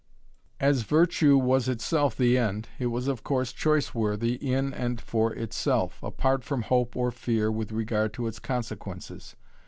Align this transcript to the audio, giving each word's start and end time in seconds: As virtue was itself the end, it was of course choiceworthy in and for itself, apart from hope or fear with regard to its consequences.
As 0.59 0.81
virtue 0.81 1.37
was 1.37 1.69
itself 1.69 2.15
the 2.17 2.35
end, 2.35 2.69
it 2.79 2.87
was 2.87 3.07
of 3.07 3.23
course 3.23 3.53
choiceworthy 3.53 4.41
in 4.41 4.73
and 4.73 4.99
for 4.99 5.31
itself, 5.33 6.01
apart 6.01 6.43
from 6.43 6.63
hope 6.63 6.95
or 6.95 7.11
fear 7.11 7.51
with 7.51 7.71
regard 7.71 8.11
to 8.13 8.25
its 8.25 8.39
consequences. 8.39 9.35